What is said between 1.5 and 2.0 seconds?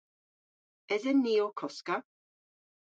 koska?